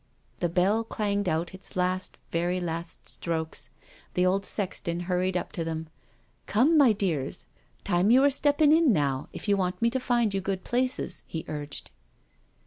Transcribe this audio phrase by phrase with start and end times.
[0.39, 3.69] The bell clanged out its last, very last strokes.
[4.15, 5.89] The old sexton hurried up to them:
[6.47, 7.45] Come, my dears—
[7.83, 11.23] time you were steppin' in now, if you want me to find you good places,"
[11.27, 11.91] he urged.